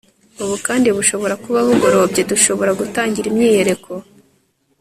ubu 0.43 0.55
kandi 0.67 0.87
bushobora 0.97 1.35
kuba 1.43 1.59
bugorobye 1.67 2.21
dushobora 2.31 2.71
gutangira 2.79 3.25
imyiyereko 3.31 3.91